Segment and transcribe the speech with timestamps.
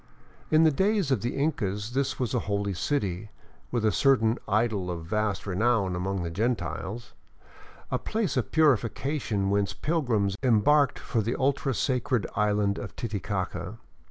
[0.49, 3.29] In the days of the Incas this was a holy city,
[3.69, 7.13] with a certain" idol of vast renown among the Gentiles,"
[7.91, 13.77] a place of purification whence pilgrims em barked for the ultra sacred island of Titicaca.